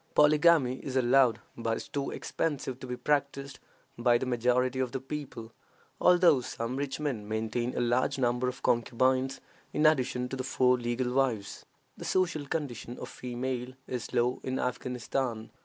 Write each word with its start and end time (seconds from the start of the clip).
Polygamy 0.15 0.77
is 0.77 0.95
allowed, 0.95 1.41
but 1.55 1.77
is 1.77 1.87
too 1.87 2.09
expensive 2.09 2.79
to 2.79 2.87
be 2.87 2.97
practiced 2.97 3.59
by 3.99 4.17
the 4.17 4.25
majority 4.25 4.79
of 4.79 4.93
the 4.93 4.99
people, 4.99 5.51
although 5.99 6.41
some 6.41 6.75
rich 6.75 6.99
men 6.99 7.27
maintain 7.27 7.77
a 7.77 7.81
large 7.81 8.17
number 8.17 8.47
of 8.47 8.63
concubines 8.63 9.39
in 9.73 9.85
addition 9.85 10.27
to 10.27 10.35
the 10.35 10.43
four 10.43 10.75
legal 10.79 11.13
wives. 11.13 11.67
The 11.97 12.05
social 12.05 12.47
condition 12.47 12.97
of 12.97 13.09
females 13.09 13.75
is 13.85 14.11
low 14.11 14.39
in 14.41 14.57
Afghanistan. 14.57 15.51